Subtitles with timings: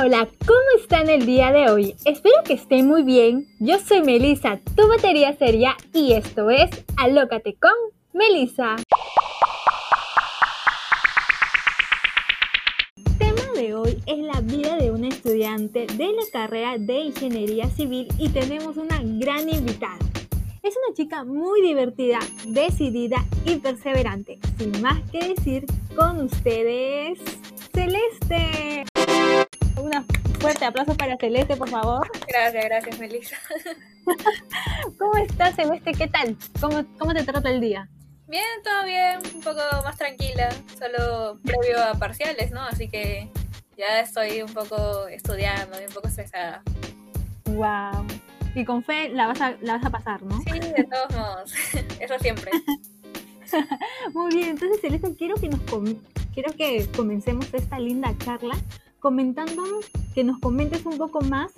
[0.00, 1.96] Hola, ¿cómo están el día de hoy?
[2.04, 3.48] Espero que estén muy bien.
[3.58, 7.72] Yo soy Melissa, tu batería seria, y esto es Alócate con
[8.12, 8.76] Melissa.
[12.96, 17.68] El tema de hoy es la vida de una estudiante de la carrera de Ingeniería
[17.68, 19.98] Civil y tenemos una gran invitada.
[20.62, 24.38] Es una chica muy divertida, decidida y perseverante.
[24.58, 27.18] Sin más que decir, con ustedes,
[27.72, 28.84] Celeste.
[29.80, 29.92] Un
[30.40, 32.10] fuerte aplauso para Celeste, por favor.
[32.26, 33.36] Gracias, gracias, Melissa.
[34.98, 35.92] ¿Cómo estás, Celeste?
[35.92, 36.36] ¿Qué tal?
[36.60, 37.88] ¿Cómo, ¿Cómo te trata el día?
[38.26, 42.60] Bien, todo bien, un poco más tranquila, solo previo a parciales, ¿no?
[42.62, 43.30] Así que
[43.76, 46.62] ya estoy un poco estudiando y un poco estresada.
[47.46, 48.06] Wow.
[48.54, 50.40] Y con fe la vas a, la vas a pasar, ¿no?
[50.42, 51.52] Sí, de todos modos,
[52.00, 52.50] eso siempre.
[54.12, 55.60] Muy bien, entonces Celeste, quiero que nos
[56.34, 58.56] quiero que comencemos esta linda charla
[59.00, 61.52] comentándonos, que nos comentes un poco más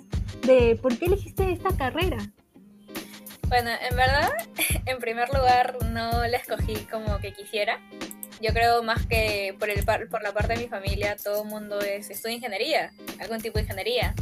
[0.45, 2.17] de por qué elegiste esta carrera.
[3.47, 4.31] Bueno, en verdad,
[4.85, 7.79] en primer lugar, no la escogí como que quisiera.
[8.41, 11.79] Yo creo más que por, el, por la parte de mi familia, todo el mundo
[11.79, 14.15] es, estudia ingeniería, algún tipo de ingeniería.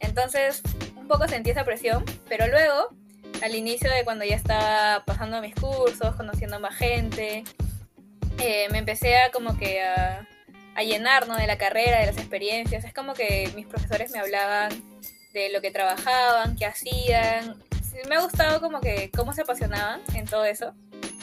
[0.00, 0.62] Entonces,
[0.96, 2.88] un poco sentí esa presión, pero luego,
[3.42, 7.44] al inicio de cuando ya estaba pasando mis cursos, conociendo más gente,
[8.38, 10.26] eh, me empecé a como que a,
[10.74, 12.84] a llenar de la carrera, de las experiencias.
[12.84, 14.70] Es como que mis profesores me hablaban
[15.32, 17.62] de lo que trabajaban, qué hacían.
[18.08, 20.74] Me ha gustado como que cómo se apasionaban en todo eso.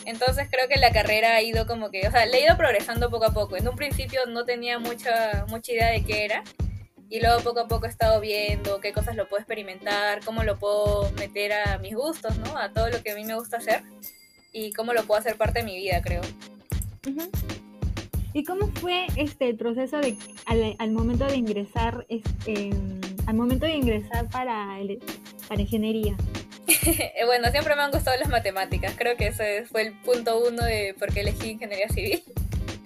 [0.05, 3.09] Entonces creo que la carrera ha ido como que, o sea, le he ido progresando
[3.09, 3.57] poco a poco.
[3.57, 6.43] En un principio no tenía mucha, mucha idea de qué era.
[7.09, 10.59] Y luego poco a poco he estado viendo qué cosas lo puedo experimentar, cómo lo
[10.59, 12.55] puedo meter a mis gustos, ¿no?
[12.55, 13.83] A todo lo que a mí me gusta hacer.
[14.51, 16.21] Y cómo lo puedo hacer parte de mi vida, creo.
[18.39, 22.69] ¿Y cómo fue este el proceso de al, momento de ingresar este,
[23.27, 24.97] al momento de ingresar para el,
[25.49, 26.15] para ingeniería?
[27.25, 28.93] bueno, siempre me han gustado las matemáticas.
[28.97, 32.23] Creo que ese fue el punto uno de por qué elegí ingeniería civil.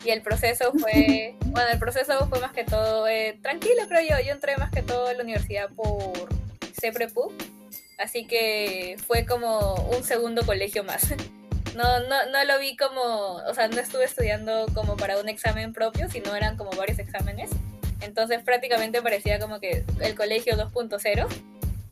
[0.03, 4.25] Y el proceso fue, bueno, el proceso fue más que todo eh, tranquilo, creo yo.
[4.25, 6.29] Yo entré más que todo a la universidad por
[6.81, 7.31] CEPREPU,
[7.99, 11.13] así que fue como un segundo colegio más.
[11.75, 15.73] No, no, no lo vi como, o sea, no estuve estudiando como para un examen
[15.73, 17.49] propio, sino eran como varios exámenes.
[18.01, 21.27] Entonces prácticamente parecía como que el colegio 2.0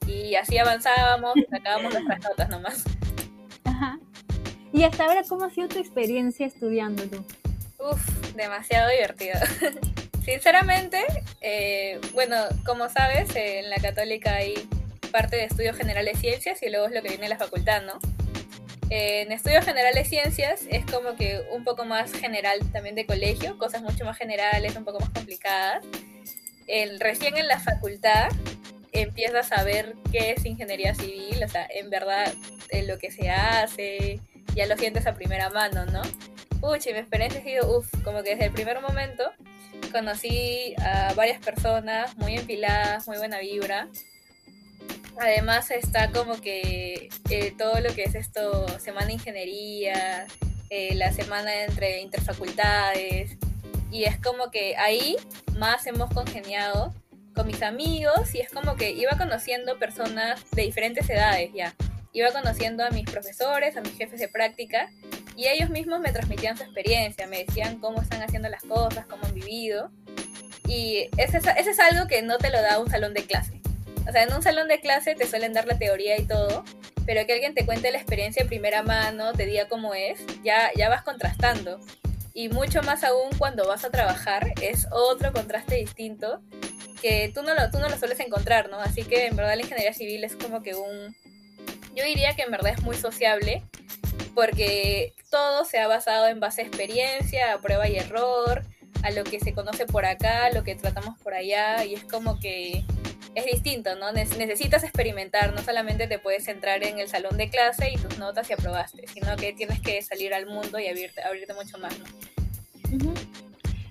[0.07, 2.83] y así avanzábamos, sacábamos nuestras notas nomás.
[3.63, 3.99] Ajá.
[4.73, 7.25] ¿Y hasta ahora cómo ha sido tu experiencia estudiando tú?
[7.79, 9.35] Uf, demasiado divertido.
[10.25, 11.03] Sinceramente,
[11.41, 14.53] eh, bueno, como sabes, en la católica hay
[15.11, 17.99] parte de estudios generales ciencias y luego es lo que viene de la facultad, ¿no?
[18.93, 23.81] En estudios generales ciencias es como que un poco más general también de colegio, cosas
[23.81, 25.85] mucho más generales, un poco más complicadas.
[26.67, 28.27] El, recién en la facultad
[28.91, 32.33] empiezas a ver qué es ingeniería civil, o sea, en verdad
[32.85, 34.19] lo que se hace,
[34.55, 36.01] ya lo sientes a primera mano, ¿no?
[36.59, 39.31] Pucha, mi experiencia ha sido, uff, como que desde el primer momento
[39.93, 43.87] conocí a varias personas muy empiladas, muy buena vibra,
[45.19, 50.27] Además está como que eh, todo lo que es esto, semana de ingeniería,
[50.69, 53.37] eh, la semana entre interfacultades,
[53.91, 55.17] y es como que ahí
[55.57, 56.93] más hemos congeniado
[57.35, 61.75] con mis amigos y es como que iba conociendo personas de diferentes edades ya.
[62.13, 64.89] Iba conociendo a mis profesores, a mis jefes de práctica
[65.35, 69.25] y ellos mismos me transmitían su experiencia, me decían cómo están haciendo las cosas, cómo
[69.25, 69.91] han vivido.
[70.67, 73.61] Y ese es, es algo que no te lo da un salón de clase.
[74.11, 76.65] O sea, en un salón de clase te suelen dar la teoría y todo,
[77.05, 80.69] pero que alguien te cuente la experiencia de primera mano, te diga cómo es, ya,
[80.75, 81.79] ya vas contrastando.
[82.33, 86.41] Y mucho más aún cuando vas a trabajar, es otro contraste distinto
[87.01, 88.81] que tú no lo, tú no lo sueles encontrar, ¿no?
[88.81, 91.15] Así que en verdad la ingeniería civil es como que un...
[91.95, 93.63] Yo diría que en verdad es muy sociable,
[94.35, 98.65] porque todo se ha basado en base a experiencia, a prueba y error,
[99.03, 102.41] a lo que se conoce por acá, lo que tratamos por allá, y es como
[102.41, 102.83] que
[103.35, 104.11] es distinto, ¿no?
[104.11, 108.49] necesitas experimentar, no solamente te puedes centrar en el salón de clase y tus notas
[108.49, 112.05] y aprobaste, sino que tienes que salir al mundo y abrirte, abrirte mucho más, ¿no?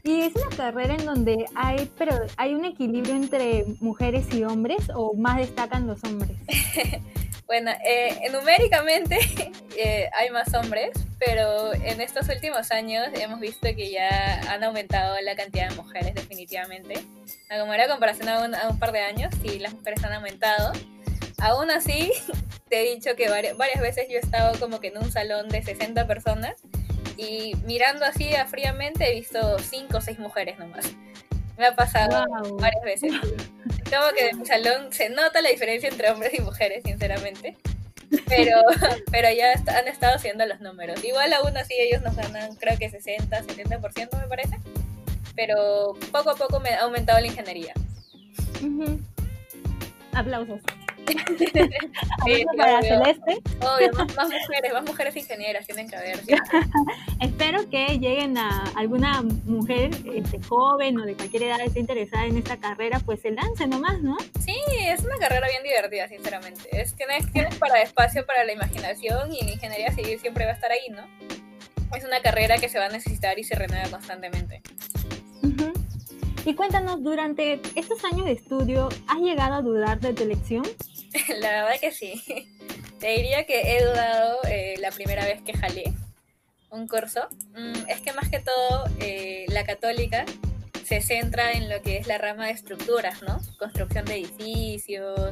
[0.02, 4.90] Y es una carrera en donde hay, pero hay un equilibrio entre mujeres y hombres
[4.94, 6.36] o más destacan los hombres.
[7.50, 9.18] bueno, eh, numéricamente
[9.76, 15.20] eh, hay más hombres, pero en estos últimos años hemos visto que ya han aumentado
[15.20, 17.04] la cantidad de mujeres definitivamente.
[17.48, 20.70] Como era comparación a un, a un par de años, sí, las mujeres han aumentado.
[21.38, 22.12] Aún así,
[22.68, 25.48] te he dicho que varias, varias veces yo he estado como que en un salón
[25.48, 26.54] de 60 personas
[27.16, 30.86] y mirando así a fríamente he visto 5 o 6 mujeres nomás.
[31.60, 32.24] Me ha pasado
[32.54, 33.12] varias veces.
[33.12, 37.58] Como que en mi salón se nota la diferencia entre hombres y mujeres, sinceramente.
[38.28, 38.62] Pero,
[39.10, 41.04] pero ya han estado haciendo los números.
[41.04, 44.58] Igual aún así ellos nos ganan, creo que 60, 70% me parece.
[45.36, 47.74] Pero poco a poco me ha aumentado la ingeniería.
[50.14, 50.62] Aplausos.
[52.56, 53.38] para Celeste.
[53.60, 56.20] Obvio, más, mujeres, más mujeres ingenieras tienen que haber.
[57.20, 62.26] Espero que lleguen a alguna mujer este, joven o de cualquier edad que esté interesada
[62.26, 64.16] en esta carrera, pues se lance nomás, ¿no?
[64.40, 66.68] Sí, es una carrera bien divertida, sinceramente.
[66.72, 70.54] Es, tienes, tienes para espacio para la imaginación y la ingeniería civil siempre va a
[70.54, 71.06] estar ahí, ¿no?
[71.96, 74.62] Es una carrera que se va a necesitar y se renueva constantemente.
[76.44, 80.62] Y cuéntanos, durante estos años de estudio, ¿has llegado a dudar de tu elección?
[81.40, 82.22] La verdad que sí.
[82.98, 85.92] Te diría que he dudado eh, la primera vez que jalé
[86.70, 87.28] un curso.
[87.54, 90.24] Mm, es que más que todo, eh, la católica
[90.84, 93.40] se centra en lo que es la rama de estructuras, ¿no?
[93.58, 95.30] Construcción de edificios,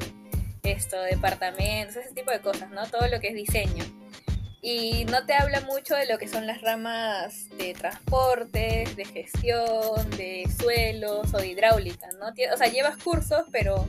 [0.63, 2.87] esto, departamentos, ese tipo de cosas, ¿no?
[2.87, 3.85] Todo lo que es diseño.
[4.61, 10.11] Y no te habla mucho de lo que son las ramas de transportes, de gestión,
[10.17, 12.27] de suelos o de hidráulica, ¿no?
[12.29, 13.87] O sea, llevas cursos, pero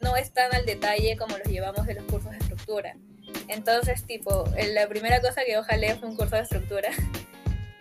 [0.00, 2.94] no están al detalle como los llevamos de los cursos de estructura.
[3.48, 6.90] Entonces, tipo, la primera cosa que ojalá fue un curso de estructura.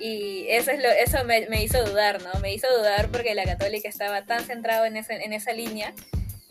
[0.04, 2.40] Y eso, es lo, eso me, hizo dudar, ¿no?
[2.40, 5.94] Me hizo dudar porque la católica estaba tan centrada en, en esa línea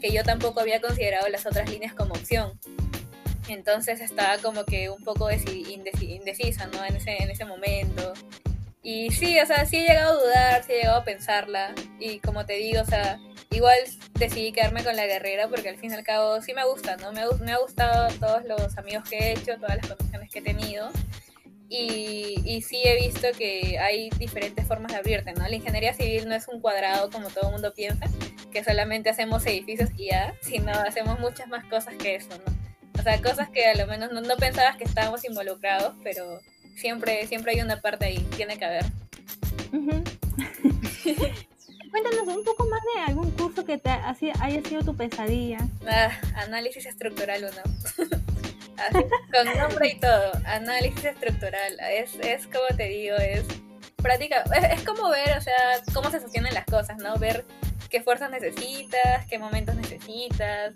[0.01, 2.61] que yo tampoco había considerado las otras líneas como opción.
[3.49, 6.85] Entonces estaba como que un poco indecisa, ¿no?
[6.85, 8.13] En ese, en ese momento.
[8.83, 11.75] Y sí, o sea, sí he llegado a dudar, sí he llegado a pensarla.
[11.99, 13.19] Y como te digo, o sea,
[13.51, 13.77] igual
[14.15, 17.13] decidí quedarme con la guerrera porque al fin y al cabo sí me gusta, ¿no?
[17.13, 20.43] Me, me ha gustado todos los amigos que he hecho, todas las conexiones que he
[20.43, 20.91] tenido.
[21.73, 25.47] Y, y, sí he visto que hay diferentes formas de abrirte, ¿no?
[25.47, 28.07] La ingeniería civil no es un cuadrado como todo el mundo piensa,
[28.51, 32.60] que solamente hacemos edificios y ya, sino hacemos muchas más cosas que eso, ¿no?
[33.01, 36.43] O sea, cosas que a lo menos no, pensabas que estábamos involucrados, pero
[36.77, 38.85] siempre, siempre hay una parte ahí, tiene que haber.
[41.91, 45.67] Cuéntanos un poco más de algún curso que te haya sido tu pesadilla.
[45.89, 47.63] Ah, análisis estructural uno.
[49.33, 50.33] con nombre y todo.
[50.45, 51.81] Análisis estructural.
[51.81, 53.45] Es, es como te digo, es
[53.97, 54.45] práctica.
[54.55, 57.17] Es, es, como ver, o sea, cómo se sostienen las cosas, ¿no?
[57.17, 57.47] Ver
[57.89, 60.75] qué fuerzas necesitas, qué momentos necesitas,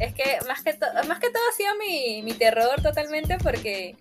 [0.00, 3.96] es que más que, más que todo ha sido mi, mi terror totalmente porque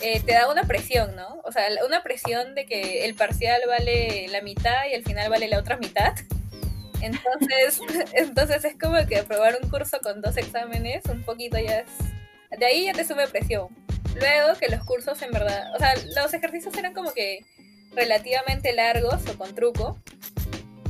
[0.00, 1.40] eh, te da una presión, ¿no?
[1.44, 5.48] O sea, una presión de que el parcial vale la mitad y el final vale
[5.48, 6.14] la otra mitad.
[7.00, 7.80] Entonces,
[8.12, 11.88] entonces es como que aprobar un curso con dos exámenes, un poquito ya es...
[12.58, 13.68] De ahí ya te sube presión.
[14.16, 15.74] Luego que los cursos en verdad...
[15.74, 17.44] O sea, los ejercicios eran como que
[17.94, 19.98] relativamente largos o con truco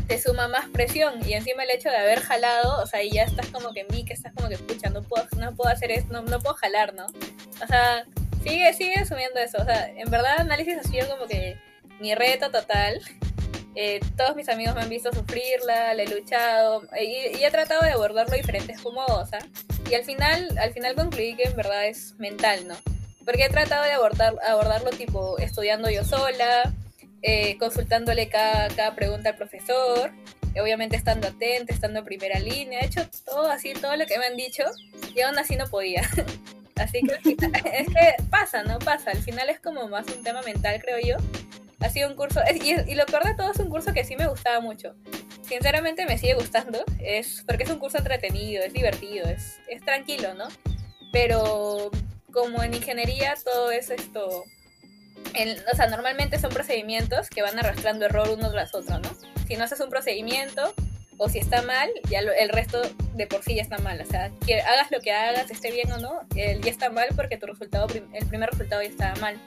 [0.07, 3.25] te suma más presión y encima el hecho de haber jalado, o sea, y ya
[3.25, 6.13] estás como que mí, que estás como que, pucha, no puedo, no puedo hacer esto,
[6.13, 7.07] no, no puedo jalar, ¿no?
[7.63, 8.05] O sea,
[8.43, 11.57] sigue, sigue asumiendo eso, o sea, en verdad análisis ha sido como que
[12.01, 13.01] mi reto total.
[13.79, 17.91] Eh, todos mis amigos me han visto sufrirla, le he luchado y, he tratado de
[17.91, 19.29] abordarlo de diferentes modos,
[19.91, 22.77] Y al final, al final concluí que en verdad es mental, ¿no?
[23.25, 26.73] Porque he tratado de abordar, abordarlo tipo estudiando yo sola,
[27.23, 30.13] eh, consultándole cada, cada, pregunta al profesor,
[30.61, 34.27] obviamente estando atenta, estando en primera línea, he hecho todo así, todo lo que me
[34.27, 34.65] han dicho,
[35.15, 36.03] y aún así no podía.
[36.77, 37.37] así que
[38.31, 38.79] pasa, ¿no?
[38.79, 41.17] Pasa, al final es como más un tema mental, creo yo.
[41.81, 44.17] Ha sido un curso, y, y lo peor de todo es un curso que sí
[44.17, 44.95] me gustaba mucho.
[45.43, 50.35] Sinceramente me sigue gustando, es porque es un curso entretenido, es divertido, es, es tranquilo,
[50.35, 50.49] ¿no?
[51.13, 51.91] Pero
[52.33, 54.45] como en ingeniería todo es esto
[55.73, 59.11] o sea, normalmente son procedimientos que van arrastrando error uno tras otro, ¿no?
[59.47, 60.75] Si no haces un procedimiento
[61.19, 62.83] o si está mal, ya el resto
[63.15, 64.01] de por sí ya está mal.
[64.01, 67.09] O sea, que hagas lo que hagas, esté bien o no, el, ya está mal
[67.15, 69.41] porque tu resultado, el primer resultado ya estaba mal.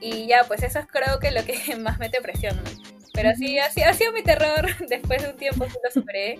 [0.00, 2.70] Y ya, pues eso es creo que lo que más mete presión, ¿no?
[3.12, 4.76] Pero sí, así ha sido mi terror.
[4.88, 6.38] Después de un tiempo sí lo superé.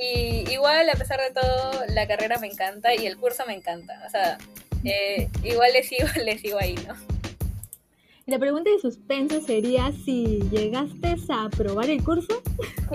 [0.00, 4.00] Y igual, a pesar de todo, la carrera me encanta y el curso me encanta.
[4.06, 4.38] O sea,
[4.84, 6.94] eh, igual le sigo, le sigo ahí, ¿no?
[8.30, 12.40] La pregunta de suspenso sería si llegaste a probar el curso.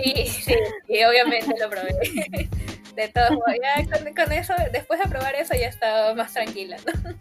[0.02, 0.54] Sí, sí,
[0.88, 2.48] y obviamente lo probé.
[2.94, 7.14] De todos modos, ya con, eso, después de probar eso ya estaba más tranquila, ¿no?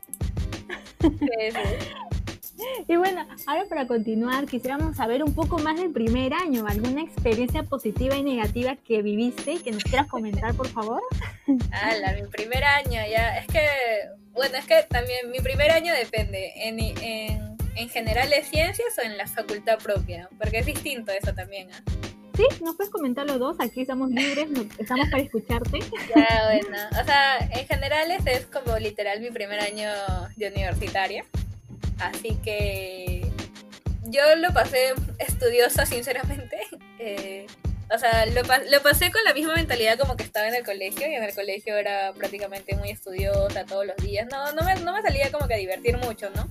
[2.88, 7.64] Y bueno, ahora para continuar, quisiéramos saber un poco más del primer año, alguna experiencia
[7.64, 11.02] positiva y negativa que viviste y que nos quieras comentar, por favor.
[11.74, 13.68] Ah, mi primer año, ya, es que,
[14.32, 16.54] bueno, es que también mi primer año depende.
[16.56, 21.34] En, en en general de ciencias o en la facultad propia, porque es distinto eso
[21.34, 21.70] también.
[21.72, 21.82] ¿ah?
[22.36, 25.80] Sí, nos puedes comentar los dos, aquí estamos libres, estamos para escucharte.
[26.16, 29.90] Ya, bueno, o sea, en general este es como literal mi primer año
[30.36, 31.26] de universitaria,
[32.00, 33.32] así que
[34.08, 36.58] yo lo pasé estudiosa, sinceramente.
[36.98, 37.46] Eh,
[37.94, 41.08] o sea, lo, lo, pasé con la misma mentalidad como que estaba en el colegio
[41.08, 44.28] y en el colegio era prácticamente muy estudiosa todos los días.
[44.32, 46.50] No, no me, no me salía como que a divertir mucho, ¿no?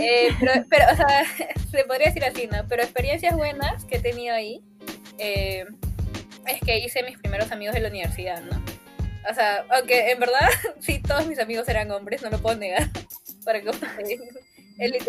[0.00, 0.30] Eh,
[0.70, 1.24] pero, o sea,
[1.70, 2.66] se podría decir así, ¿no?
[2.68, 4.62] Pero experiencias buenas que he tenido ahí
[5.18, 5.66] eh,
[6.46, 8.62] es que hice mis primeros amigos de la universidad, ¿no?
[9.30, 10.48] O sea, aunque en verdad
[10.80, 12.88] sí todos mis amigos eran hombres, no lo puedo negar.
[13.44, 13.70] Para que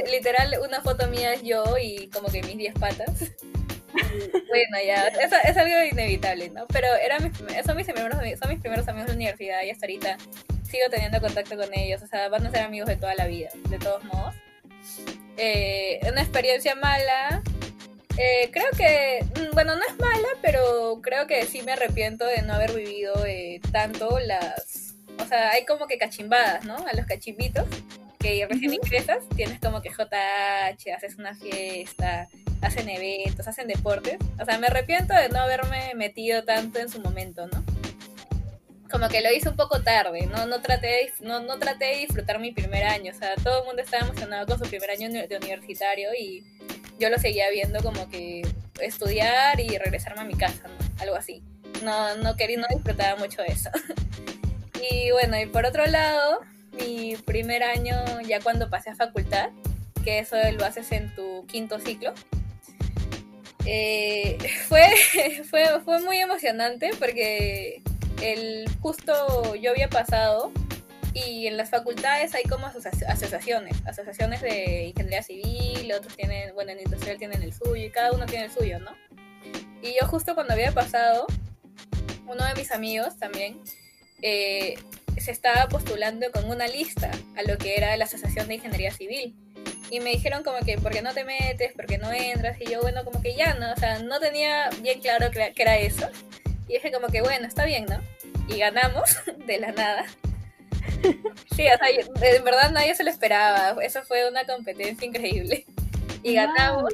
[0.10, 3.20] literal, una foto mía es yo y como que mis 10 patas.
[3.92, 6.66] bueno, ya, eso es algo inevitable, ¿no?
[6.68, 10.18] Pero era mis, son, mis primeros, mis primeros amigos de la universidad y hasta ahorita
[10.64, 12.02] sigo teniendo contacto con ellos.
[12.02, 14.34] O sea, van a ser amigos de toda la vida, de todos modos.
[15.38, 17.42] Eh, una experiencia mala.
[18.18, 22.42] Eh, creo que, mm, bueno, no es mala, pero creo que sí me arrepiento de
[22.42, 24.96] no haber vivido eh, tanto las...
[25.18, 26.76] O sea, hay como que cachimbadas, ¿no?
[26.76, 27.66] A los cachimbitos,
[28.20, 32.28] que recién ingresas, tienes como que JH, haces una fiesta,
[32.62, 34.18] hacen eventos, hacen deportes.
[34.42, 37.64] O sea, me arrepiento de no haberme metido tanto en su momento, ¿no?
[38.90, 41.96] Como que lo hice un poco tarde, no, no, traté de, no, no traté de
[41.98, 45.10] disfrutar mi primer año, o sea, todo el mundo estaba emocionado con su primer año
[45.10, 46.44] de universitario y
[47.00, 48.42] yo lo seguía viendo como que
[48.82, 51.02] estudiar y regresarme a mi casa, ¿no?
[51.02, 51.44] algo así.
[51.84, 53.70] No, no quería, no disfrutaba mucho eso.
[54.92, 56.42] y bueno, y por otro lado,
[56.74, 59.50] mi primer año ya cuando pasé a facultad,
[60.04, 62.14] que eso lo haces en tu quinto ciclo,
[63.66, 64.84] eh, fue,
[65.50, 67.82] fue, fue muy emocionante porque
[68.22, 70.52] el, justo yo había pasado
[71.14, 76.80] y en las facultades hay como asociaciones, asociaciones de ingeniería civil, otros tienen, bueno, en
[76.80, 78.96] industrial tienen el suyo y cada uno tiene el suyo, ¿no?
[79.82, 81.26] Y yo justo cuando había pasado,
[82.28, 83.60] uno de mis amigos también
[84.22, 84.76] eh,
[85.18, 89.36] se estaba postulando con una lista a lo que era la asociación de ingeniería civil.
[89.90, 91.74] Y me dijeron como que, ¿por qué no te metes?
[91.74, 92.58] ¿Por qué no entras?
[92.62, 93.72] Y yo, bueno, como que ya, ¿no?
[93.74, 96.08] O sea, no tenía bien claro que era eso.
[96.70, 98.00] Y dije como que bueno, está bien, ¿no?
[98.48, 100.06] Y ganamos de la nada.
[101.56, 103.76] Sí, o sea, en verdad nadie se lo esperaba.
[103.84, 105.66] Eso fue una competencia increíble.
[106.24, 106.94] Y ganamos.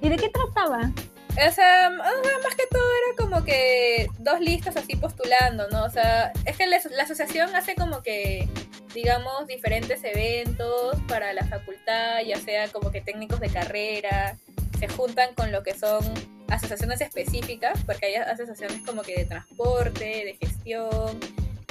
[0.00, 0.90] ¿Y de qué trataba?
[1.30, 5.84] O sea, más que todo era como que dos listas así postulando, ¿no?
[5.84, 8.48] O sea, es que la, la, asociación hace como que,
[8.94, 14.38] digamos, diferentes eventos para la facultad, ya sea como que técnicos de carrera,
[14.86, 16.04] se juntan con lo que son
[16.48, 21.18] asociaciones específicas, porque hay asociaciones como que de transporte, de gestión,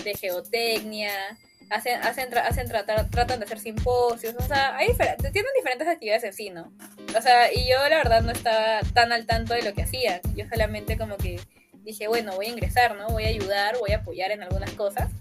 [0.03, 1.11] de geotecnia,
[1.69, 4.87] hacen, hacen, hacen tratar, tratan de hacer simposios, o sea, hay
[5.31, 6.73] tienen diferentes actividades en sí, ¿no?
[7.15, 10.19] O sea, y yo la verdad no estaba tan al tanto de lo que hacían,
[10.35, 11.39] yo solamente como que
[11.83, 13.09] dije, bueno, voy a ingresar, ¿no?
[13.09, 15.11] Voy a ayudar, voy a apoyar en algunas cosas.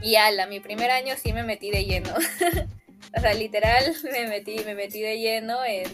[0.00, 2.14] Y ala, mi primer año sí me metí de lleno.
[3.16, 5.86] o sea, literal me metí, me metí de lleno en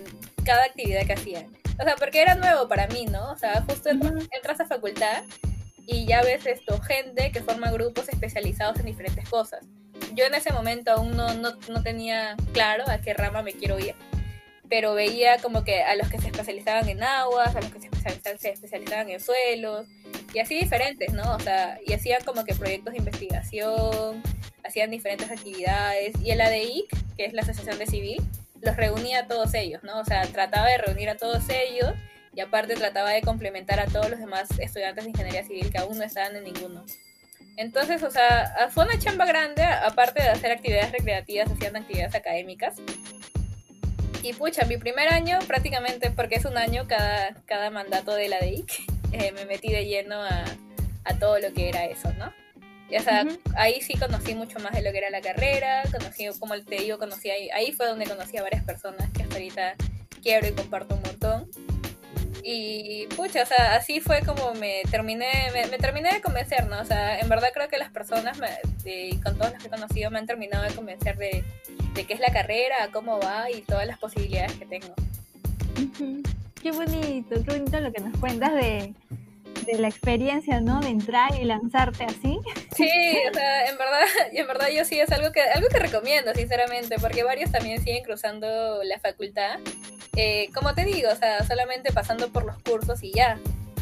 [0.49, 1.55] cada actividad que hacían.
[1.79, 3.33] O sea, porque era nuevo para mí, ¿no?
[3.33, 5.23] O sea, justo entras a facultad
[5.87, 9.61] y ya ves esto, gente que forma grupos especializados en diferentes cosas.
[10.15, 13.79] Yo en ese momento aún no, no, no tenía claro a qué rama me quiero
[13.79, 13.95] ir,
[14.71, 17.87] pero veía como que a los que se especializaban en aguas, a los que se
[17.89, 19.87] especializaban, se especializaban en suelos,
[20.33, 21.35] y así diferentes, ¿no?
[21.35, 24.23] O sea, y hacían como que proyectos de investigación,
[24.65, 26.89] hacían diferentes actividades, y el ADIC,
[27.19, 28.23] que es la Asociación de Civil,
[28.61, 29.99] los reunía a todos ellos, ¿no?
[30.01, 31.93] O sea, trataba de reunir a todos ellos
[32.35, 35.99] y aparte trataba de complementar a todos los demás estudiantes de ingeniería civil que aún
[35.99, 36.85] no estaban en ninguno.
[37.57, 42.77] Entonces, o sea, fue una chamba grande, aparte de hacer actividades recreativas, hacían actividades académicas.
[44.23, 48.39] Y pucha, mi primer año prácticamente, porque es un año cada, cada mandato de la
[48.39, 48.73] DEIC,
[49.13, 50.45] eh, me metí de lleno a,
[51.05, 52.33] a todo lo que era eso, ¿no?
[52.91, 53.27] Y, o sea,
[53.57, 56.99] ahí sí conocí mucho más de lo que era la carrera, conocí, como te digo,
[56.99, 59.75] conocí ahí, ahí fue donde conocí a varias personas que hasta ahorita
[60.23, 61.51] quiero y comparto un montón.
[62.43, 66.81] Y pucha, o sea, así fue como me terminé, me, terminé de convencer, ¿no?
[66.81, 68.49] O sea, en verdad creo que las personas, me,
[69.23, 71.45] con todos los que he conocido, me han terminado de convencer de,
[71.95, 74.95] de qué es la carrera, cómo va y todas las posibilidades que tengo.
[76.63, 78.95] Qué bonito, qué bonito lo que nos cuentas de,
[79.73, 80.81] de la experiencia, ¿no?
[80.81, 82.39] De entrar y lanzarte así.
[82.75, 82.91] Sí,
[83.31, 84.01] o sea, en verdad,
[84.33, 88.03] en verdad yo sí es algo que, algo que recomiendo, sinceramente, porque varios también siguen
[88.03, 89.59] cruzando la facultad.
[90.17, 93.39] Eh, como te digo, o sea, solamente pasando por los cursos y ya.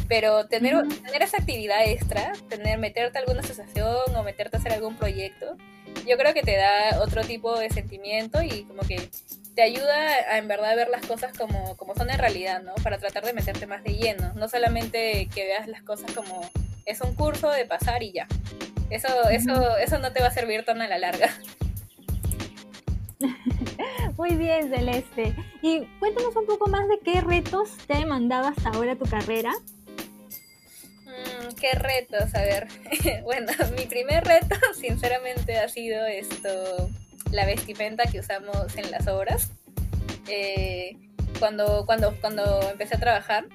[0.09, 4.73] Pero tener, tener esa actividad extra, tener, meterte a alguna asociación o meterte a hacer
[4.73, 5.57] algún proyecto,
[6.05, 9.09] yo creo que te da otro tipo de sentimiento y como que
[9.57, 9.95] te ayuda
[10.29, 12.75] a en verdad ver las cosas como, como son en realidad, ¿no?
[12.75, 16.47] Para tratar de meterte más de lleno, no solamente que veas las cosas como
[16.85, 18.27] es un curso de pasar y ya.
[18.91, 21.31] Eso, eso, eso no te va a servir tan a la larga.
[24.17, 25.33] Muy bien, Celeste.
[25.63, 29.53] Y cuéntanos un poco más de qué retos te ha demandado hasta ahora tu carrera.
[31.03, 32.67] Mm, qué retos, a ver.
[33.23, 36.91] bueno, mi primer reto, sinceramente, ha sido esto,
[37.31, 39.51] la vestimenta que usamos en las obras.
[40.27, 40.97] Eh,
[41.39, 43.45] cuando, cuando, cuando empecé a trabajar,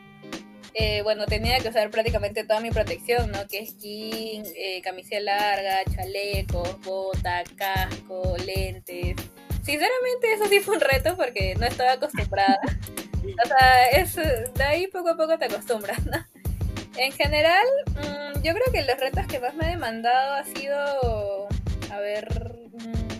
[0.75, 3.47] eh, bueno, tenía que usar prácticamente toda mi protección, ¿no?
[3.47, 9.17] Que es skin, eh, camiseta larga, chalecos, bota, casco, lentes.
[9.63, 12.59] Sinceramente eso sí fue un reto porque no estaba acostumbrada.
[13.23, 16.27] O sea, es, de ahí poco a poco te acostumbras, ¿no?
[16.97, 21.47] En general, mm, yo creo que los retos que más me ha demandado ha sido,
[21.93, 22.27] a ver,
[22.73, 23.12] mm,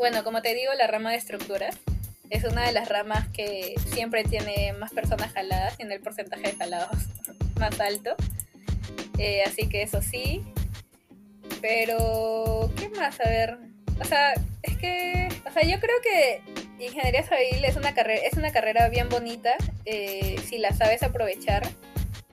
[0.00, 1.76] bueno, como te digo, la rama de estructuras
[2.30, 6.56] es una de las ramas que siempre tiene más personas jaladas, tiene el porcentaje de
[6.56, 6.96] jalados
[7.60, 8.16] más alto.
[9.18, 10.42] Eh, así que eso sí.
[11.60, 13.20] Pero, ¿qué más?
[13.20, 13.58] A ver,
[14.00, 16.40] o sea, es que, o sea, yo creo que
[16.82, 19.54] ingeniería civil es una carrera, es una carrera bien bonita
[19.84, 21.68] eh, si la sabes aprovechar.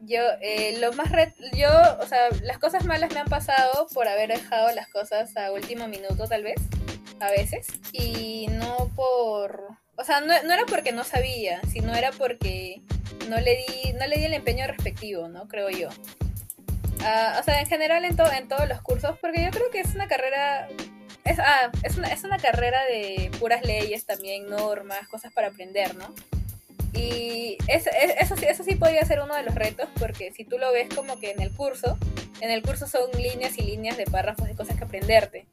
[0.04, 1.12] Yo, eh, lo más
[1.54, 1.70] yo,
[2.00, 5.90] o sea, las cosas malas me han pasado por haber dejado las cosas a último
[5.90, 6.62] minuto, tal vez,
[7.20, 12.82] a veces, y no por, o sea, no, era porque no sabía, sino era porque
[13.30, 15.48] no le di, no le di el empeño respectivo, ¿no?
[15.48, 15.90] Creo yo.
[17.02, 19.94] Ah, o sea, en general en, en todos los cursos, porque yo creo que es
[19.94, 20.68] una carrera
[21.28, 25.96] es, ah, es, una, es una carrera de puras leyes también, normas, cosas para aprender,
[25.96, 26.14] ¿no?
[26.94, 27.90] Y eso,
[28.38, 31.20] sí, eso sí podría ser uno de los retos, porque si tú lo ves como
[31.20, 31.98] que en el curso,
[32.42, 35.46] en el curso son líneas y líneas de párrafos de cosas que aprenderte.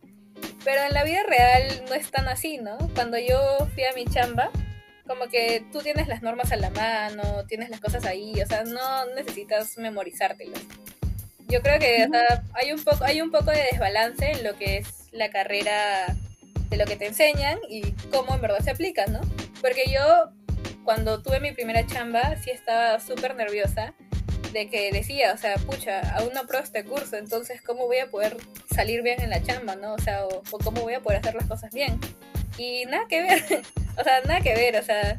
[0.64, 2.78] Pero en la vida real no es tan así, ¿no?
[2.94, 4.50] Cuando yo fui a mi chamba,
[5.06, 8.64] como que tú tienes las normas a la mano, tienes las cosas ahí, o sea,
[8.64, 10.62] no necesitas memorizártelas.
[11.46, 12.08] Yo creo que
[12.54, 16.06] hay, un poco, hay un poco de desbalance en lo que es la carrera
[16.70, 19.20] de lo que te enseñan y cómo en verdad se aplica, ¿no?
[19.60, 20.30] Porque yo,
[20.84, 23.92] cuando tuve mi primera chamba, sí estaba súper nerviosa
[24.54, 28.06] de que decía, o sea, pucha, aún no apruebo este curso, entonces, ¿cómo voy a
[28.06, 28.36] poder
[28.72, 29.94] salir bien en la chamba, no?
[29.94, 31.98] O sea, o, cómo voy a poder hacer las cosas bien.
[32.56, 33.42] Y nada que ver,
[33.98, 35.18] o sea, nada que ver, o sea,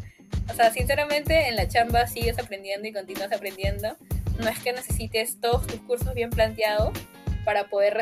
[0.49, 3.97] o sea, sinceramente en la chamba sigues aprendiendo y continúas aprendiendo.
[4.39, 6.97] No es que necesites todos tus cursos bien planteados
[7.43, 7.95] para poder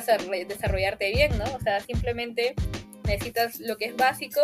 [0.48, 1.46] desarrollarte bien, ¿no?
[1.56, 2.54] O sea, simplemente
[3.06, 4.42] necesitas lo que es básico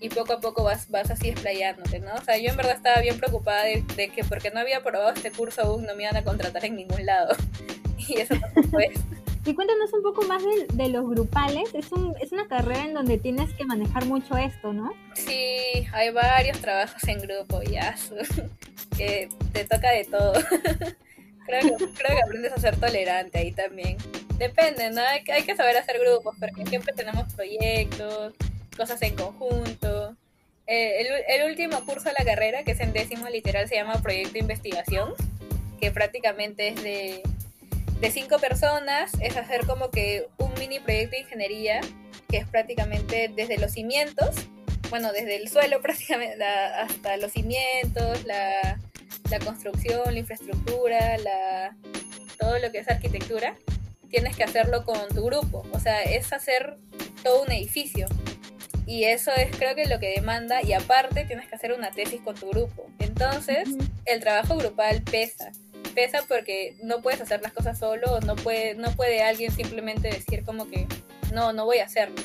[0.00, 2.14] y poco a poco vas, vas así explayándote, ¿no?
[2.14, 3.84] O sea, yo en verdad estaba bien preocupada de,
[4.14, 7.04] que porque no había probado este curso aún no me iban a contratar en ningún
[7.04, 7.34] lado.
[7.98, 9.00] y eso tampoco es.
[9.44, 10.42] Y cuéntanos un poco más
[10.74, 11.74] de, los grupales.
[11.74, 14.92] Es, un, es una carrera en donde tienes que manejar mucho esto, ¿no?
[15.14, 17.96] Sí, hay varios trabajos en grupo, ya.
[18.96, 20.32] que te toca de todo.
[21.46, 23.96] creo, que, creo que aprendes a ser tolerante ahí también.
[24.36, 25.00] Depende, ¿no?
[25.00, 28.34] Hay, hay que saber hacer grupos, porque siempre tenemos proyectos,
[28.78, 30.16] cosas en conjunto.
[30.66, 34.00] Eh, el, el, último curso de la carrera, que es en décimo literal, se llama
[34.00, 35.12] Proyecto de Investigación,
[35.80, 37.22] que prácticamente es de,
[38.00, 41.80] de cinco personas, es hacer como que un mini proyecto de ingeniería,
[42.28, 44.34] que es prácticamente desde los cimientos,
[44.90, 48.78] bueno, desde el suelo prácticamente hasta los cimientos, la,
[49.30, 51.76] la construcción, la infraestructura, la,
[52.38, 53.56] todo lo que es arquitectura,
[54.08, 55.66] tienes que hacerlo con tu grupo.
[55.72, 56.76] O sea, es hacer
[57.22, 58.06] todo un edificio.
[58.88, 62.22] Y eso es creo que lo que demanda y aparte tienes que hacer una tesis
[62.22, 62.86] con tu grupo.
[62.98, 63.68] Entonces,
[64.06, 65.52] el trabajo grupal pesa.
[65.94, 70.42] Pesa porque no puedes hacer las cosas solo, no puede, no puede alguien simplemente decir
[70.42, 70.86] como que
[71.34, 72.16] no, no voy a hacerlo.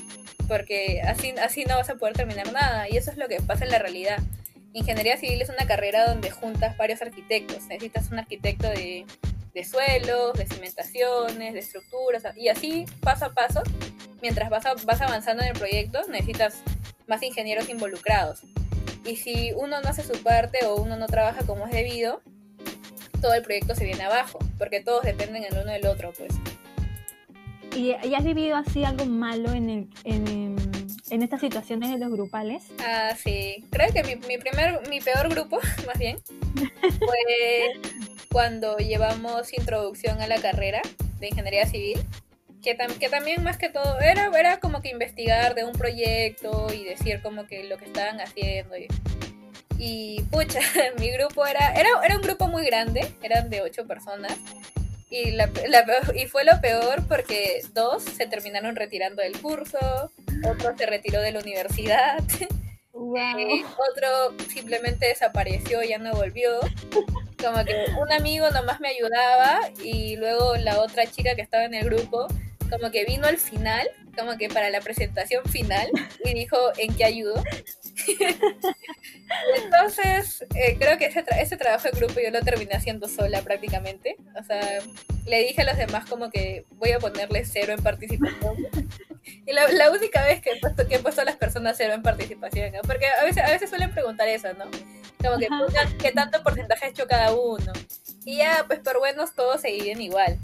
[0.47, 2.87] Porque así, así no vas a poder terminar nada.
[2.89, 4.19] Y eso es lo que pasa en la realidad.
[4.71, 7.67] Ingeniería civil es una carrera donde juntas varios arquitectos.
[7.67, 9.05] Necesitas un arquitecto de,
[9.53, 13.61] de suelos, de cimentaciones, de estructuras, y así paso a paso,
[14.23, 16.63] mientras vas, vas avanzando en el proyecto, necesitas
[17.07, 18.39] más ingenieros involucrados.
[19.05, 22.21] Y si uno no hace su parte o uno no trabaja como es debido,
[23.21, 26.33] todo el proyecto se viene abajo, porque todos dependen el uno del otro, pues.
[27.75, 30.55] ¿Y, has vivido así algo malo en, el, en,
[31.09, 32.63] en, estas situaciones de los grupales?
[32.79, 33.65] Ah, sí.
[33.71, 36.17] Creo que mi, mi primer, mi peor grupo, más bien,
[36.79, 37.81] fue
[38.31, 40.81] cuando llevamos introducción a la carrera
[41.19, 41.99] de ingeniería civil,
[42.63, 46.85] que, que también más que todo era, era como que investigar de un proyecto y
[46.85, 48.75] decir como que lo que estaban haciendo.
[49.77, 50.59] Y, pucha,
[50.97, 54.37] mi grupo era, era, era un grupo muy grande, eran de ocho personas.
[55.09, 55.49] Y, la,
[56.15, 60.11] y fue lo peor porque dos se terminaron retirando del curso,
[60.49, 62.17] otro se retiró de la universidad.
[63.15, 66.59] Eh, otro simplemente desapareció, ya no volvió.
[67.43, 71.73] Como que un amigo nomás me ayudaba y luego la otra chica que estaba en
[71.73, 72.27] el grupo
[72.69, 75.89] como que vino al final, como que para la presentación final
[76.23, 77.43] y dijo en qué ayudo.
[79.55, 84.15] Entonces, eh, creo que ese, ese trabajo de grupo yo lo terminé haciendo sola prácticamente.
[84.39, 84.79] O sea,
[85.25, 88.55] le dije a los demás como que voy a ponerle cero en participación.
[89.45, 91.93] Y la, la única vez que he, puesto, que he puesto a las personas cero
[91.93, 92.81] en participación, ¿no?
[92.81, 94.65] porque a veces, a veces suelen preguntar eso, ¿no?
[95.21, 95.47] Como que
[95.97, 97.71] qué tanto porcentaje ha hecho cada uno.
[98.25, 100.37] Y ya, pues por buenos todos se seguían igual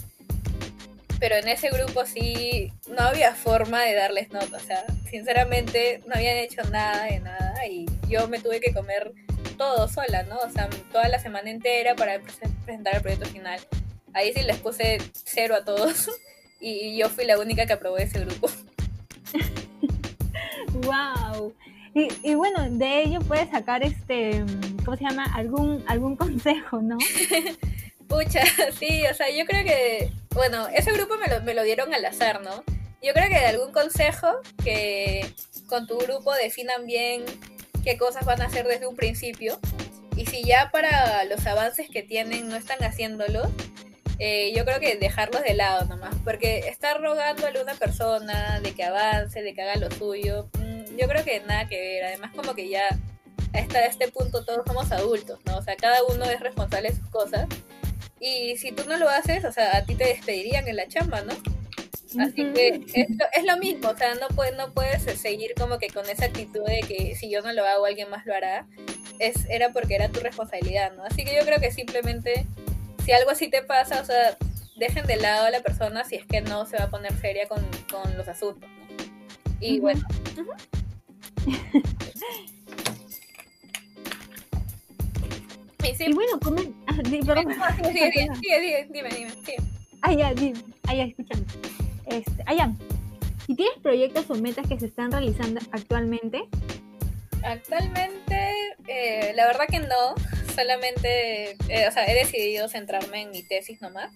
[1.19, 6.15] pero en ese grupo sí no había forma de darles nota, o sea, sinceramente no
[6.15, 9.13] habían hecho nada de nada y yo me tuve que comer
[9.57, 10.37] todo sola, ¿no?
[10.37, 12.21] O sea, toda la semana entera para
[12.65, 13.59] presentar el proyecto final.
[14.13, 16.09] Ahí sí les puse cero a todos
[16.61, 18.49] y yo fui la única que aprobó ese grupo.
[20.83, 21.53] wow.
[21.93, 24.43] Y, y, bueno, de ello puedes sacar este,
[24.85, 25.25] ¿cómo se llama?
[25.33, 26.97] Algún, algún consejo, ¿no?
[28.09, 28.41] Pucha,
[28.79, 32.03] sí, o sea, yo creo que, bueno, ese grupo me lo, me lo dieron al
[32.03, 32.63] azar, ¿no?
[33.01, 34.27] Yo creo que de algún consejo
[34.61, 35.31] que
[35.67, 37.23] con tu grupo definan bien
[37.83, 39.59] qué cosas van a hacer desde un principio.
[40.17, 43.49] Y si ya para los avances que tienen no están haciéndolo,
[44.17, 46.13] eh, yo creo que dejarlos de lado nomás.
[46.25, 50.97] Porque estar rogándole a una persona de que avance, de que haga lo suyo, mm,
[50.97, 52.05] yo creo que nada que ver.
[52.05, 52.89] Además, como que ya
[53.53, 55.57] hasta este punto todos somos adultos, ¿no?
[55.57, 57.47] O sea, cada uno es responsable de sus cosas.
[58.19, 61.21] Y si tú no lo haces, o sea, a ti te despedirían en la chamba,
[61.21, 61.33] ¿no?
[62.17, 62.81] Así que
[63.33, 66.65] es lo, mismo, o sea, no puedes, no puedes seguir como que con esa actitud
[66.65, 68.65] de que si yo no lo hago, alguien más lo hará.
[69.19, 71.03] Es, era porque era tu responsabilidad, ¿no?
[71.03, 72.47] Así que yo creo que simplemente,
[73.05, 74.35] si algo así te pasa, o sea,
[74.77, 77.47] dejen de lado a la persona si es que no se va a poner seria
[77.47, 77.63] con,
[78.17, 79.05] los asuntos, ¿no?
[79.59, 80.01] Y bueno.
[85.83, 86.75] Y bueno, comen.
[86.87, 87.21] Ah, dime,
[88.91, 89.27] dime, dime,
[90.01, 90.59] Ah, ya, dime.
[90.87, 91.45] Ah, ya, escuchando.
[92.05, 92.73] Este, ah,
[93.47, 96.43] ¿Y tienes proyectos o metas que se están realizando actualmente?
[97.43, 98.53] Actualmente,
[98.87, 100.15] eh, la verdad que no.
[100.53, 104.11] Solamente, eh, o sea, he decidido centrarme en mi tesis nomás.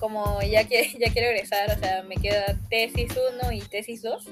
[0.00, 4.28] Como ya, que, ya quiero egresar, o sea, me queda tesis 1 y tesis 2.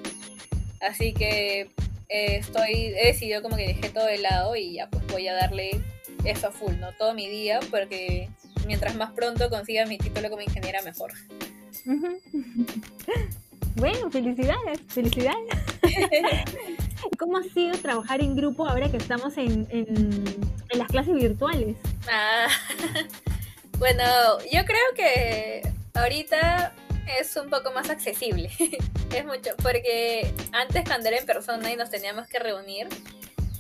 [0.81, 1.69] Así que
[2.09, 5.35] eh, estoy, he decidido como que dejé todo de lado y ya pues voy a
[5.35, 5.81] darle
[6.25, 6.92] eso a full, ¿no?
[6.92, 8.29] Todo mi día, porque
[8.66, 11.12] mientras más pronto consiga mi título como ingeniera, mejor.
[13.77, 15.49] Bueno, felicidades, felicidades.
[17.18, 20.25] ¿Cómo ha sido trabajar en grupo ahora que estamos en, en,
[20.73, 21.77] las clases virtuales?
[22.11, 22.49] Ah,
[23.79, 24.05] bueno,
[24.53, 25.62] yo creo que
[25.94, 26.75] ahorita
[27.18, 28.51] es un poco más accesible.
[29.14, 32.88] es mucho, porque antes cuando era en persona y nos teníamos que reunir,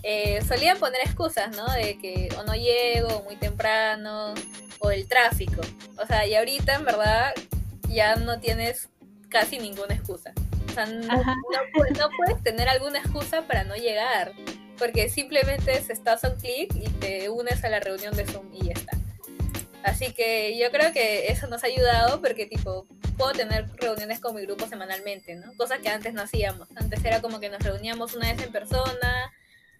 [0.02, 1.66] eh, solían poner excusas, ¿no?
[1.72, 4.34] De que o no llego, muy temprano,
[4.78, 5.60] o el tráfico.
[5.98, 7.32] O sea, y ahorita en verdad
[7.88, 8.88] ya no tienes
[9.28, 10.32] casi ninguna excusa.
[10.68, 11.22] O sea, no,
[12.16, 14.32] puedes tener alguna excusa para no llegar,
[14.78, 18.66] porque simplemente estás a un clic y te unes a la reunión de Zoom y
[18.66, 18.96] ya está.
[19.82, 22.86] Así que yo creo que eso nos ha ayudado porque tipo
[23.16, 25.52] puedo tener reuniones con mi grupo semanalmente, ¿no?
[25.56, 26.68] Cosa que antes no hacíamos.
[26.76, 29.32] Antes era como que nos reuníamos una vez en persona,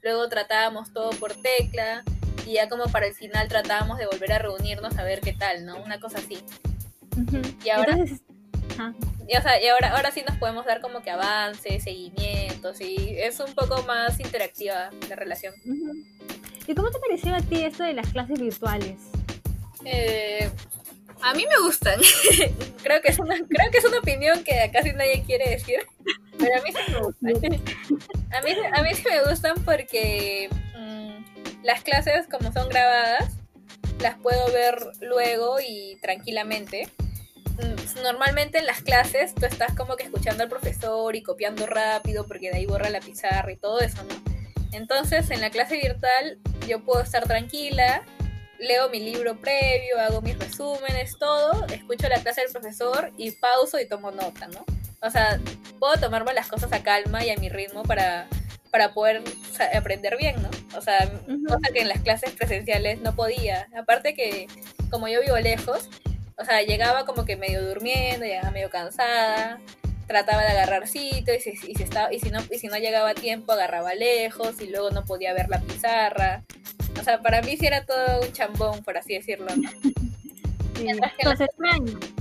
[0.02, 2.02] luego tratábamos todo por tecla
[2.46, 5.66] y ya como para el final tratábamos de volver a reunirnos a ver qué tal,
[5.66, 5.82] ¿no?
[5.82, 6.38] Una cosa así.
[7.64, 7.96] Y ahora...
[7.96, 13.16] y, o sea, y ahora, ahora sí nos podemos dar como que avances, seguimientos y
[13.18, 15.54] es un poco más interactiva la relación.
[16.66, 19.00] ¿Y cómo te pareció a ti esto de las clases virtuales?
[19.84, 20.50] Eh,
[21.22, 22.00] a mí me gustan.
[22.82, 25.80] creo, que es una, creo que es una opinión que casi nadie quiere decir.
[26.40, 27.30] Pero a mí sí me gustan.
[28.32, 33.36] a, mí, a mí sí me gustan porque mm, las clases, como son grabadas,
[34.00, 36.88] las puedo ver luego y tranquilamente.
[37.58, 42.26] Mm, normalmente en las clases tú estás como que escuchando al profesor y copiando rápido
[42.26, 44.30] porque de ahí borra la pizarra y todo eso, ¿no?
[44.72, 48.04] Entonces en la clase virtual yo puedo estar tranquila,
[48.58, 53.78] leo mi libro previo, hago mis resúmenes, todo, escucho la clase del profesor y pauso
[53.80, 54.64] y tomo nota, ¿no?
[55.02, 55.40] O sea,
[55.78, 58.26] puedo tomarme las cosas a calma y a mi ritmo para,
[58.70, 59.22] para poder
[59.74, 60.50] aprender bien, ¿no?
[60.76, 61.10] O sea,
[61.48, 63.68] cosa que en las clases presenciales no podía.
[63.76, 64.46] Aparte que
[64.90, 65.88] como yo vivo lejos,
[66.36, 69.58] o sea, llegaba como que medio durmiendo, llegaba medio cansada,
[70.06, 72.76] trataba de agarrar sitio y si, y si, estaba, y si, no, y si no
[72.76, 76.42] llegaba a tiempo agarraba lejos y luego no podía ver la pizarra.
[77.00, 79.70] O sea, para mí sí era todo un chambón, por así decirlo, ¿no?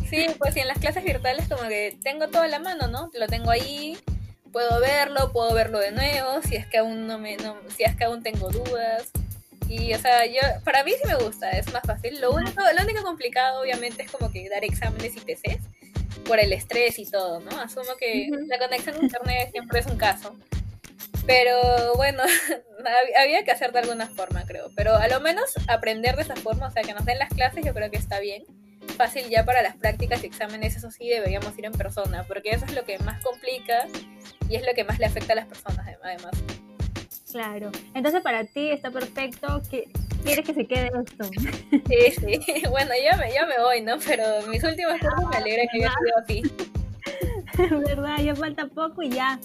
[0.10, 3.12] Sí, pues sí, en las clases virtuales como que tengo todo a la mano, ¿no?
[3.14, 3.98] Lo tengo ahí,
[4.52, 7.96] puedo verlo, puedo verlo de nuevo, si es que aún no me, no, si es
[7.96, 9.12] que aún tengo dudas.
[9.68, 12.20] Y, o sea, yo, para mí sí me gusta, es más fácil.
[12.20, 15.62] Lo único, lo único complicado, obviamente, es como que dar exámenes y TCs
[16.26, 17.52] por el estrés y todo, ¿no?
[17.60, 20.36] Asumo que la conexión a internet siempre es un caso.
[21.26, 22.24] Pero bueno,
[23.20, 24.72] había que hacer de alguna forma, creo.
[24.76, 27.66] Pero a lo menos aprender de esa forma, o sea, que nos den las clases,
[27.66, 28.44] yo creo que está bien.
[28.98, 32.66] Fácil ya para las prácticas y exámenes, eso sí, deberíamos ir en persona, porque eso
[32.66, 33.88] es lo que más complica
[34.50, 36.32] y es lo que más le afecta a las personas, además.
[37.32, 37.72] Claro.
[37.94, 39.90] Entonces para ti está perfecto que
[40.24, 41.24] quieres que se quede esto.
[41.88, 42.64] Sí, sí.
[42.70, 43.98] Bueno, yo me, yo me voy, ¿no?
[44.06, 46.42] Pero mis últimos cursos me alegra que haya sido así.
[47.88, 48.18] ¿Verdad?
[48.20, 49.40] Ya falta poco y ya.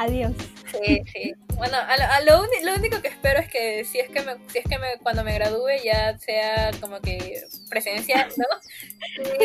[0.00, 0.32] Adiós.
[0.72, 1.34] Sí, sí.
[1.58, 4.64] Bueno, a lo, lo, único que espero es que si es que, me, si es
[4.64, 8.46] que me, cuando me gradúe ya sea como que presencial, ¿no?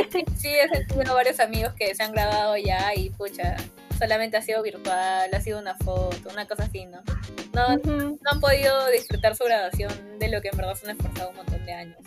[0.10, 3.58] Sí, sí, he sentido varios amigos que se han graduado ya y pucha,
[4.00, 7.02] solamente ha sido virtual, ha sido una foto, una cosa así, ¿no?
[7.54, 11.32] No, no han podido disfrutar su graduación de lo que en verdad se han esforzado
[11.32, 11.98] un montón de años.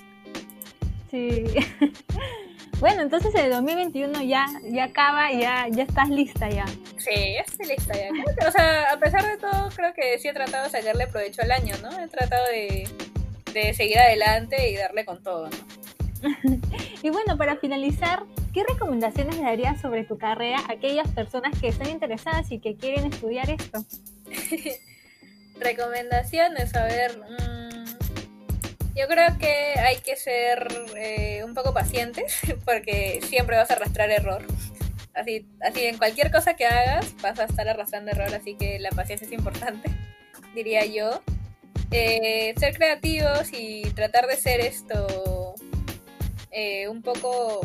[1.11, 1.45] Sí.
[2.81, 6.67] bueno, entonces el 2021 ya, ya acaba y ya, ya estás lista ya.
[6.97, 8.11] Sí, ya estoy lista ya.
[8.49, 11.51] o sea, a pesar de todo, creo que sí he tratado de sacarle provecho al
[11.51, 11.99] año, ¿no?
[11.99, 12.89] He tratado de,
[13.53, 15.57] de seguir adelante y darle con todo, ¿no?
[17.03, 21.69] y bueno, para finalizar, ¿qué recomendaciones le darías sobre tu carrera a aquellas personas que
[21.69, 23.85] están interesadas y que quieren estudiar esto?
[25.61, 27.78] recomendaciones, a ver, mmm,
[28.99, 34.11] yo creo que hay que ser eh, un poco pacientes porque siempre vas a arrastrar
[34.11, 34.45] error.
[35.15, 38.91] Así, así en cualquier cosa que hagas vas a estar arrastrando error, así que la
[38.91, 39.91] paciencia es importante,
[40.55, 41.23] diría yo.
[41.91, 45.55] Eh, ser creativos y tratar de ser esto
[46.51, 47.61] eh, un poco,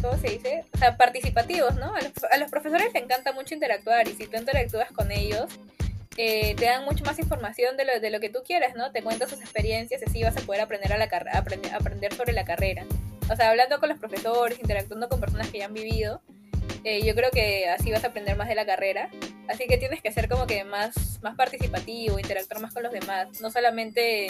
[0.00, 0.64] ¿cómo se dice?
[0.72, 1.92] O sea, participativos, ¿no?
[1.92, 5.46] A los, a los, profesores les encanta mucho interactuar y si tú interactúas con ellos,
[6.16, 8.92] eh, te dan mucho más información de lo, de lo que tú quieras, ¿no?
[8.92, 12.32] Te cuentan sus experiencias y así vas a poder aprender, a la aprender, aprender sobre
[12.32, 12.84] la carrera.
[13.30, 16.20] O sea, hablando con los profesores, interactuando con personas que ya han vivido,
[16.84, 19.10] eh, yo creo que así vas a aprender más de la carrera.
[19.48, 23.40] Así que tienes que ser como que más, más participativo, interactuar más con los demás.
[23.40, 24.28] No solamente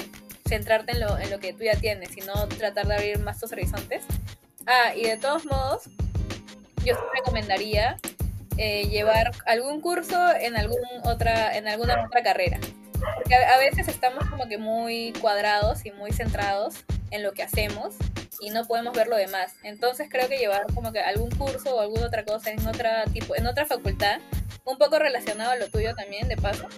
[0.49, 3.53] centrarte en lo, en lo que tú ya tienes, sino tratar de abrir más tus
[3.53, 4.05] horizontes.
[4.66, 5.83] Ah, y de todos modos,
[6.85, 7.97] yo recomendaría
[8.57, 12.59] eh, llevar algún curso en, algún otra, en alguna otra carrera.
[13.17, 16.77] Porque a, veces estamos como que muy cuadrados y muy centrados
[17.11, 17.97] en lo que hacemos
[18.40, 19.55] y no podemos ver lo demás.
[19.62, 23.37] Entonces creo que llevar como que algún curso o alguna otra cosa en otra tipo,
[23.37, 24.21] en otra facultad,
[24.64, 26.69] un poco relacionado a lo tuyo también, de paso,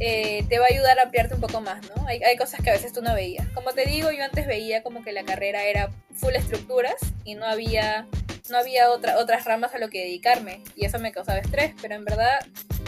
[0.00, 2.06] eh, te va a ayudar a ampliarte un poco más, ¿no?
[2.06, 3.48] Hay, hay, cosas que a veces tú no veías.
[3.50, 7.46] Como te digo, yo antes veía como que la carrera era full estructuras y no
[7.46, 8.06] había
[8.50, 11.94] no había otra, otras ramas a lo que dedicarme y eso me causaba estrés, pero
[11.94, 12.38] en verdad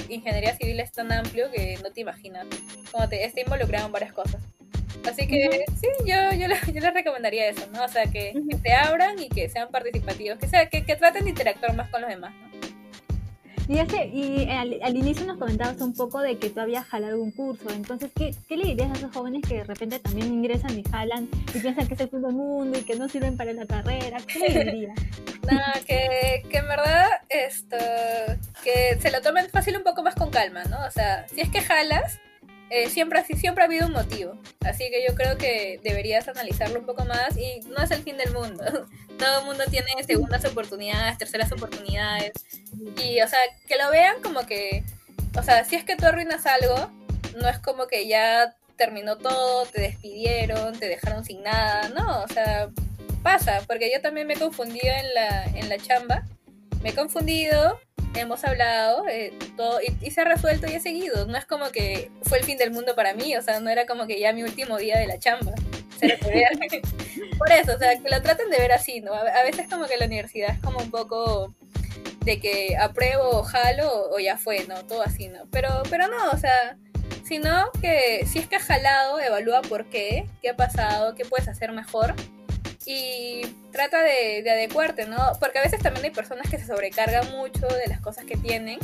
[0.09, 2.47] ingeniería civil es tan amplio que no te imaginas,
[2.91, 4.41] como te está involucrado en varias cosas.
[5.09, 7.85] Así que sí, yo, yo, yo, les recomendaría eso, ¿no?
[7.85, 11.25] O sea, que, que, se abran y que sean participativos, que, sea, que, que traten
[11.25, 12.50] de interactuar más con los demás, ¿no?
[13.69, 17.71] Y, y al, inicio nos comentabas un poco de que tú habías jalado un curso,
[17.71, 21.29] entonces, ¿qué, ¿qué, le dirías a esos jóvenes que de repente también ingresan y jalan
[21.55, 24.19] y piensan que es el fin del mundo y que no sirven para la carrera?
[24.27, 24.99] ¿Qué le dirías?
[25.51, 27.77] Nada, que, que en verdad esto,
[28.65, 30.85] que se lo tomen fácil un poco más con calma, ¿no?
[30.87, 32.19] O sea, si es que jalas,
[32.71, 34.41] eh, siempre, siempre ha habido un motivo.
[34.61, 38.17] Así que yo creo que deberías analizarlo un poco más y no es el fin
[38.17, 38.65] del mundo.
[39.19, 42.33] Todo el mundo tiene segundas oportunidades, terceras oportunidades.
[43.03, 44.85] Y, o sea, que lo vean como que,
[45.37, 46.91] o sea, si es que tú arruinas algo,
[47.37, 52.29] no es como que ya terminó todo, te despidieron, te dejaron sin nada, no, o
[52.29, 52.71] sea,
[53.23, 56.25] pasa, porque yo también me he confundido en la, en la chamba,
[56.83, 57.79] me he confundido,
[58.15, 61.27] hemos hablado eh, todo y, se ha resuelto y he seguido.
[61.27, 63.87] No es como que fue el fin del mundo para mí, o sea, no era
[63.87, 65.53] como que ya mi último día de la chamba.
[67.39, 69.13] Por eso, o sea, que lo traten de ver así, ¿no?
[69.13, 71.55] A, veces como que la universidad es como un poco
[72.25, 74.85] de que apruebo o jalo o ya fue, ¿no?
[74.87, 75.47] Todo así, ¿no?
[75.51, 76.77] Pero, pero no, o sea,
[77.25, 81.49] sino que si es que has jalado, evalúa por qué, qué ha pasado, qué puedes
[81.49, 82.15] hacer mejor
[82.93, 85.17] y trata de, adecuarte, ¿no?
[85.39, 88.81] Porque a veces también hay personas que se sobrecargan mucho de las cosas que tienen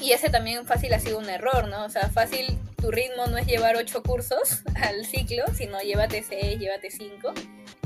[0.00, 1.84] y ese también fácil ha sido un error, ¿no?
[1.84, 6.58] O sea, fácil tu ritmo no es llevar ocho cursos al ciclo, sino llévate seis,
[6.58, 7.32] llévate cinco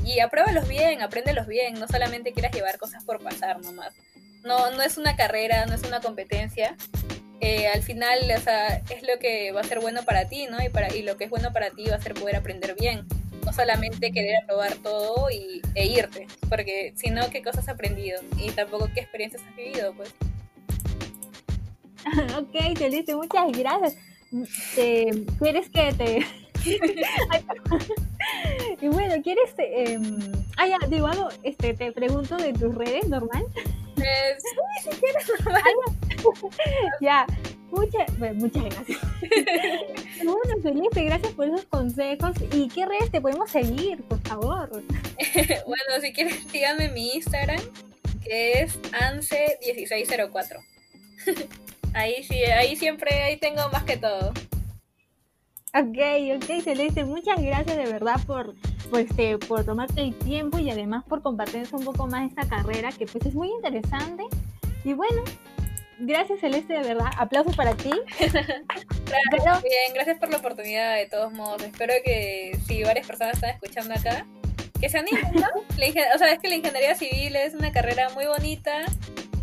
[0.05, 3.93] y apruébalos bien, apréndelos bien, no solamente quieras llevar cosas por pasar nomás.
[4.43, 6.75] No, no es una carrera, no es una competencia.
[7.41, 10.61] Eh, al final, o sea, es lo que va a ser bueno para ti, ¿no?
[10.61, 13.07] Y, para, y lo que es bueno para ti va a ser poder aprender bien
[13.49, 18.21] no solamente querer aprobar todo y, e irte, porque si no, ¿qué cosas has aprendido?
[18.37, 20.13] Y tampoco qué experiencias has vivido, pues.
[22.37, 23.97] ok, Celeste, muchas gracias.
[25.39, 26.27] ¿Quieres que te...
[28.81, 29.53] y bueno, ¿quieres...
[29.57, 29.97] Eh,
[30.57, 33.43] ah, ya, digo algo, este, te pregunto de tus redes, normal.
[33.97, 34.37] Eh,
[34.83, 35.63] sí, si quieres, normal.
[37.01, 37.25] ya,
[37.71, 38.99] muchas, muchas gracias.
[40.23, 42.35] bueno, Celeste, gracias por esos consejos.
[42.53, 44.69] ¿Y qué redes te podemos seguir, por favor?
[45.67, 47.61] bueno, si quieres, síganme mi Instagram,
[48.23, 50.57] que es ANSE1604.
[51.93, 54.33] ahí sí, ahí siempre, ahí tengo más que todo.
[55.75, 55.99] Ok,
[56.35, 58.55] ok, Celeste, muchas gracias de verdad por,
[58.89, 62.91] por, este, por tomarte el tiempo y además por compartirnos un poco más esta carrera
[62.91, 64.23] que pues es muy interesante.
[64.83, 65.21] Y bueno,
[65.99, 67.91] gracias Celeste, de verdad, aplausos para ti.
[68.19, 71.61] gracias, bien, gracias por la oportunidad de todos modos.
[71.63, 74.25] Espero que si varias personas están escuchando acá,
[74.79, 75.47] que se animen, ¿no?
[76.15, 78.85] o sea, es que la ingeniería civil es una carrera muy bonita,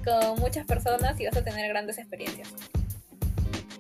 [0.04, 2.52] con muchas personas y vas a tener grandes experiencias.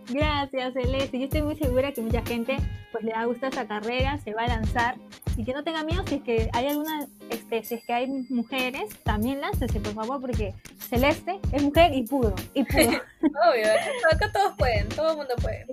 [0.08, 1.18] Gracias, Celeste.
[1.18, 2.56] Yo estoy muy segura que mucha gente
[2.92, 4.96] pues le va a gustar esta carrera, se va a lanzar
[5.36, 8.06] y que no tenga miedo si es que hay alguna, este, si es que hay
[8.30, 12.88] mujeres, también láncese, por favor, porque Celeste es mujer y pudo, y pudo.
[13.20, 13.66] Obvio,
[14.12, 15.66] acá todos pueden, todo el mundo puede.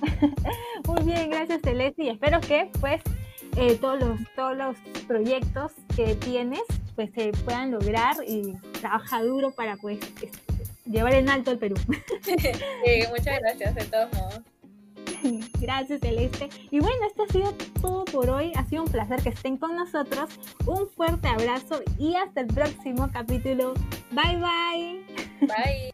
[0.86, 3.02] muy bien, gracias Celeste y espero que pues
[3.56, 6.62] eh, todos, los, todos los proyectos que tienes
[6.94, 9.98] pues se puedan lograr y trabaja duro para pues
[10.84, 11.76] llevar en alto el Perú.
[12.24, 14.40] Sí, muchas gracias, de todos modos.
[15.60, 16.48] Gracias, Celeste.
[16.70, 18.52] Y bueno, esto ha sido todo por hoy.
[18.56, 20.30] Ha sido un placer que estén con nosotros.
[20.66, 23.74] Un fuerte abrazo y hasta el próximo capítulo.
[24.12, 25.04] Bye, bye.
[25.40, 25.89] Bye.